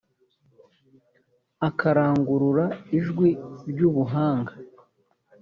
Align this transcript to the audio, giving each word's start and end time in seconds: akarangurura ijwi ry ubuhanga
akarangurura 1.67 2.65
ijwi 2.97 3.29
ry 3.69 3.79
ubuhanga 3.89 4.53